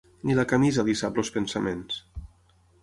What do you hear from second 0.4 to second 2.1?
camisa li sap els pensaments.